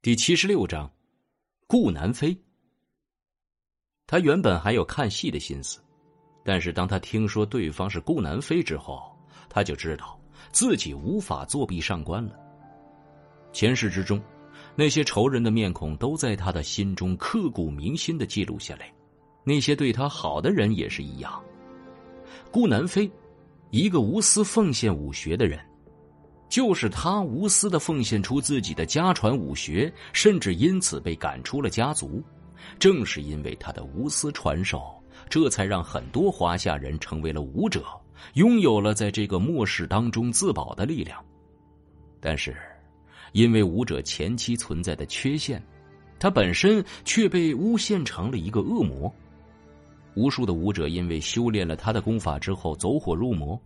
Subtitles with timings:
[0.00, 0.88] 第七十六章，
[1.66, 2.40] 顾南飞。
[4.06, 5.80] 他原本还有看戏的心思，
[6.44, 9.12] 但是当他听说对方是顾南飞之后，
[9.50, 10.16] 他就知道
[10.52, 12.38] 自己无法作弊上官了。
[13.52, 14.22] 前世之中，
[14.76, 18.94] 那些仇人的面孔都在他的心中刻骨铭心的记录下来，
[19.42, 21.42] 那些对他好的人也是一样。
[22.52, 23.10] 顾南飞，
[23.70, 25.58] 一个无私奉献武学的人。
[26.48, 32.22] 就是他无私的奉献出自己的家传武学，甚至因此被赶出了家族。
[32.78, 34.82] 正是因为他的无私传授，
[35.28, 37.84] 这才让很多华夏人成为了武者，
[38.34, 41.24] 拥有了在这个末世当中自保的力量。
[42.20, 42.56] 但是，
[43.32, 45.62] 因为武者前期存在的缺陷，
[46.18, 49.12] 他本身却被诬陷成了一个恶魔。
[50.14, 53.60] 无数的武者因为修炼了他的功法之后走火入魔。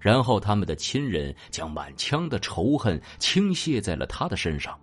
[0.00, 4.78] 然后，他们的亲人将满腔的仇恨倾泻在了他的身上，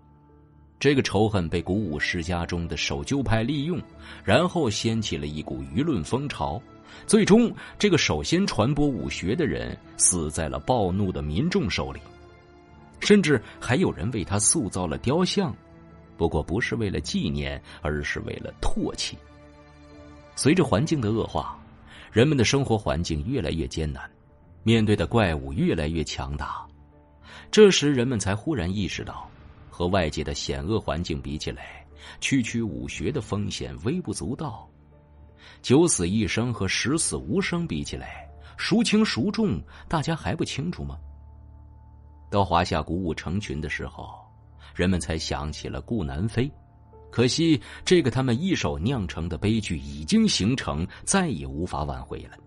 [0.79, 3.81] 这个仇恨被古武世家中的守旧派利用，
[4.23, 6.61] 然后掀起了一股舆论风潮。
[7.07, 11.99] 最终，这个首先传播武学的人死在了暴怒的民众手里，
[12.99, 15.55] 甚至还有人为他塑造了雕像，
[16.17, 19.17] 不过不是为了纪念，而是为了唾弃。
[20.35, 21.59] 随着环境的恶化，
[22.11, 24.09] 人们的生活环境越来越艰难。
[24.63, 26.65] 面对的怪物越来越强大，
[27.51, 29.29] 这时人们才忽然意识到，
[29.69, 31.85] 和外界的险恶环境比起来，
[32.21, 34.69] 区区武学的风险微不足道。
[35.61, 40.97] 九死一生和十死无生比起来，孰轻孰重，大家还不清楚吗？
[42.29, 44.13] 到华夏鼓舞成群的时候，
[44.73, 46.49] 人们才想起了顾南飞。
[47.11, 52.37] 可惜，这个他们一手酿成的悲剧已经形成，再也无法挽回了。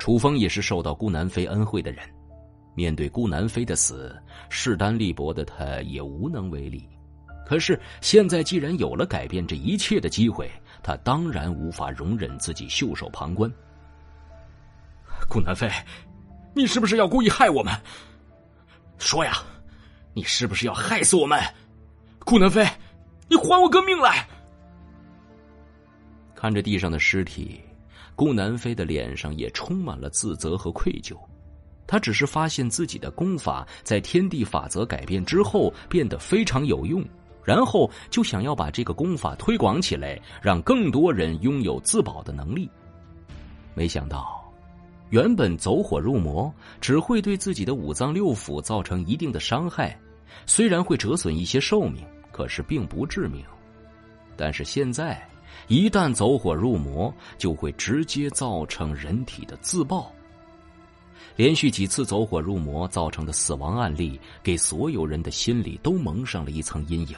[0.00, 2.02] 楚风也是受到顾南飞恩惠的人，
[2.74, 6.88] 面对顾南飞的死，势单力薄的他也无能为力。
[7.46, 10.50] 可是现在既然有了改变这一切的机会，
[10.82, 13.52] 他当然无法容忍自己袖手旁观。
[15.28, 15.70] 顾南飞，
[16.54, 17.72] 你是不是要故意害我们？
[18.98, 19.34] 说呀，
[20.14, 21.38] 你是不是要害死我们？
[22.20, 22.66] 顾南飞，
[23.28, 24.26] 你还我个命来！
[26.34, 27.60] 看着地上的尸体。
[28.20, 31.16] 顾南飞的脸上也充满了自责和愧疚，
[31.86, 37.02] 他只是发现自己的功法在天地法则改变之后变得非常有用，
[37.42, 42.68] 然后就想要把这个功法推广起来，让更多人拥有自保的能力。
[43.72, 44.52] 没想到，
[45.08, 49.98] 原本走火入魔只会对自己的五脏六腑造成一定的伤害，
[50.44, 53.42] 虽然会折损一些寿命，可是并不致命。
[54.36, 55.26] 但是现在。
[55.68, 60.12] 一旦走火入魔，就会直接造成人体的自爆。
[61.36, 67.16] 连续几次走火入魔造成的死亡案例，给所有人的心里都蒙上了一层阴影。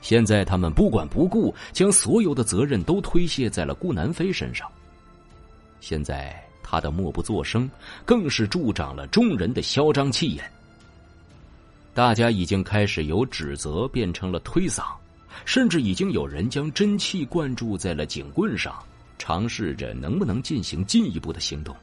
[0.00, 4.70] 现在他们不管不顾，将所有的责任都推卸在了顾南飞身上。
[5.80, 7.68] 现在他的默不作声，
[8.04, 10.44] 更是助长了众人的嚣张气焰。
[11.94, 14.84] 大家已经开始由指责变成了推搡。
[15.44, 18.82] 甚至已经有人将真气灌注在了警棍上，
[19.18, 21.74] 尝试着能不能进行进一步的行动。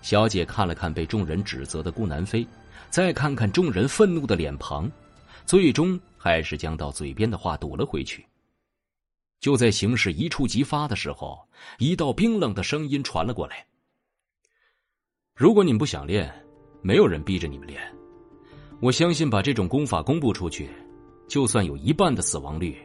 [0.00, 2.46] 小姐看了看被众人指责的顾南飞，
[2.88, 4.90] 再看看众人愤怒的脸庞，
[5.44, 8.24] 最终还是将到嘴边的话堵了回去。
[9.40, 11.38] 就在形势一触即发的时候，
[11.78, 13.66] 一道冰冷的声音传了过来
[15.34, 16.32] ：“如果你们不想练，
[16.82, 17.80] 没有人逼着你们练。
[18.80, 20.68] 我相信把这种功法公布出去。”
[21.28, 22.76] 就算有一半的死亡率，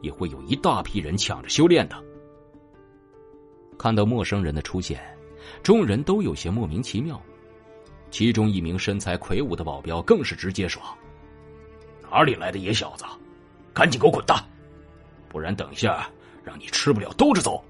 [0.00, 2.02] 也会有一大批人抢着修炼的。
[3.78, 5.00] 看到陌生人的出现，
[5.62, 7.20] 众人都有些莫名其妙。
[8.10, 10.82] 其中一名身材魁梧的保镖更是直接说
[12.10, 13.04] ：“哪里来的野小子，
[13.72, 14.42] 赶紧给我滚蛋！
[15.28, 16.10] 不然等一下
[16.42, 17.62] 让你吃不了兜着走。”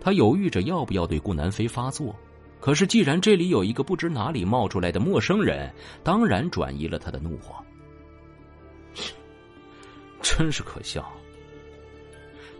[0.00, 2.14] 他犹豫着要不要对顾南飞发作，
[2.60, 5.72] 可是既然这里有一个不知哪里冒出来的陌生人，
[6.04, 7.54] 当然转移了他的怒火。
[10.28, 11.10] 真是可笑。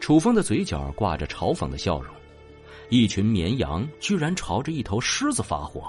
[0.00, 2.14] 楚风的嘴角挂着嘲讽的笑容，
[2.88, 5.82] 一群绵羊居然朝着一头狮子发火，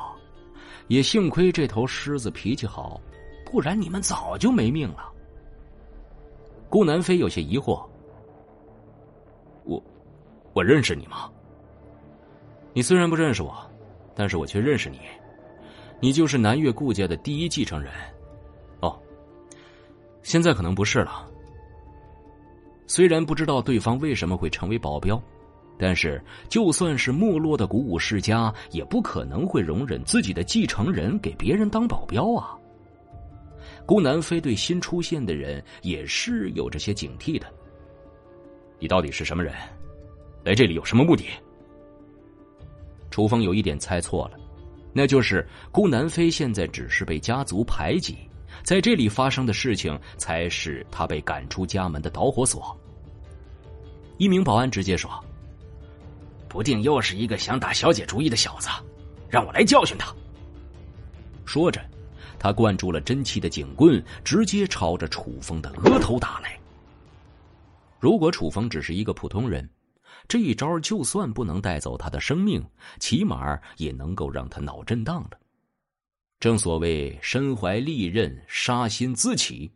[0.90, 3.00] 也幸亏这头狮子脾气好，
[3.46, 5.10] 不然你们早就没命了。
[6.70, 7.82] 顾南飞有些疑惑
[9.64, 9.82] ：“我，
[10.52, 11.32] 我认识你吗？
[12.74, 13.56] 你虽然不认识我，
[14.14, 15.00] 但是我却认识你，
[16.02, 17.94] 你就是南越顾家的第一继承人。
[18.82, 19.00] 哦，
[20.24, 21.26] 现在可能不是了。”
[22.90, 25.22] 虽然不知道对方为什么会成为保镖，
[25.78, 26.20] 但是
[26.50, 32.58] 就算是没落的古武世家，也不可能会容忍自己的继承人给别人当保镖啊！
[33.86, 37.46] 顾南飞对新出现的人也是有着些警惕的。
[38.80, 39.54] 你到底是什么人？
[40.44, 41.26] 来这里有什么目的？
[43.12, 44.40] 楚风有一点猜错了，
[44.94, 48.18] 那就是顾南飞现在只是被家族排挤，
[48.64, 52.78] 在这里发生的事情才是他被赶出家门的导火索。
[54.18, 55.10] 一名保安直接说
[56.50, 58.70] ：“不定又是一个想打小姐主意的小子，
[59.30, 60.14] 让我来教训他。”
[61.46, 61.84] 说着，
[62.38, 66.60] 他灌注了真气的警棍直接朝着楚风的额头打来。
[68.00, 69.68] 如果楚风只是一个普通人，
[70.28, 72.64] 这一招就算不能带走他的生命，
[73.00, 75.40] 起码也能够让他脑震荡了。
[76.40, 79.70] 正所谓身怀利刃，杀心自起，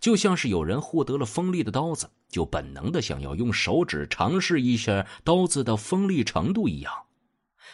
[0.00, 6.92] 就像是有人获得了锋利的刀子，就本能的想要用手指尝试一下刀子的锋利程度一样。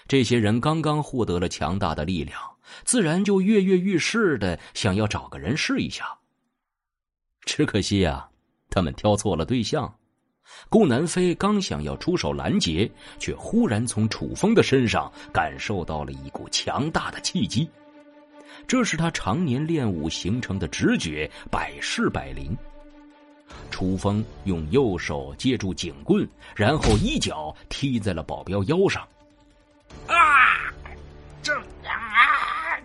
[0.06, 2.40] 这些人刚刚获得了强大的力量，
[2.84, 6.06] 自然就跃跃欲试的想要找个人试一下。
[7.44, 8.30] 只可惜呀、啊，
[8.70, 9.92] 他们挑错了对象。
[10.68, 17.68] 顾南飞刚想要出手拦截，却忽然从楚风的身上感受到了一股强大的气机。
[18.70, 22.56] 这是他常年练武形成的直觉，百试百灵。
[23.68, 26.24] 楚风用右手借助警棍，
[26.54, 29.02] 然后一脚踢在了保镖腰上。
[30.06, 30.14] 啊！
[31.42, 31.52] 这
[31.84, 32.78] 啊！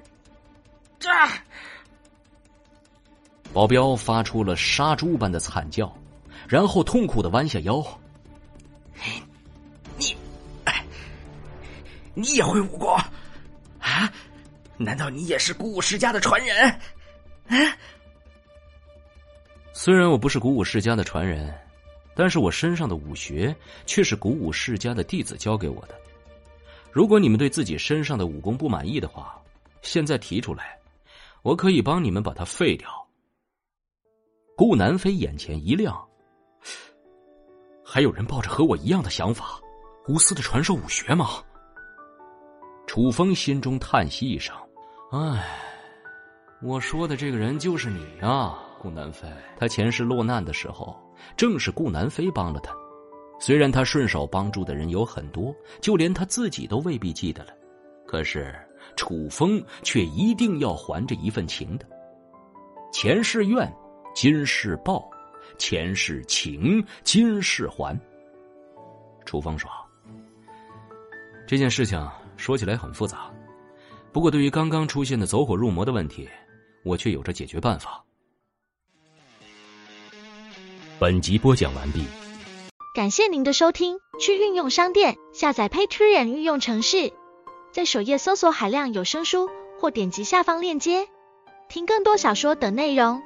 [0.98, 1.08] 这！
[3.54, 5.96] 保镖发出了杀猪般的惨叫。
[6.50, 7.86] 然后痛苦的弯下腰。
[10.00, 10.18] 你，
[12.16, 12.90] 你也会武功？
[14.78, 16.70] 难道你也是古武世家的传人？
[17.48, 17.78] 啊？
[19.74, 21.54] 虽然我不是古武世家的传人，
[22.16, 23.56] 但是我身上的武学
[23.86, 25.96] 却是古武世家的弟子教给我的。
[26.92, 29.42] 如果你们对自己身上的武功不满意的话，
[29.82, 30.78] 现在提出来，
[31.42, 32.90] 我可以帮你们把它废掉。
[34.58, 36.02] 顾南飞眼前一亮。
[37.84, 39.60] 还有人抱着和我一样的想法，
[40.08, 41.44] 无私的传授武学吗？
[42.88, 44.56] 楚风心中叹息一声
[45.18, 45.48] ：“唉，
[46.62, 49.26] 我说的这个人就是你啊，顾南飞。
[49.58, 50.94] 他前世落难的时候，
[51.38, 52.76] 正是顾南飞帮了他。
[53.40, 57.54] 虽然他顺手帮助的人有很多，就连他自己都未必记得了，
[58.06, 58.54] 可是
[58.98, 61.86] 楚风却一定要还这一份情的。
[62.92, 63.74] 前世怨，
[64.14, 65.10] 今世报。”
[65.58, 67.98] 前世情，今世还。
[69.24, 69.72] 楚风说
[71.48, 73.32] ：“这件事情说起来很复杂，
[74.16, 76.30] 不过对于刚刚出现的走火入魔的问题，
[76.86, 78.06] 我却有着解决办法。”
[80.98, 82.06] 本集播讲完毕，
[82.96, 83.98] 感谢您的收听。
[84.18, 87.12] 去运用商店下载 Patreon 运用城市，
[87.74, 89.50] 在首页搜索海量有声书，
[89.82, 91.10] 或点击下方链接
[91.68, 93.22] 听更多小说等内容。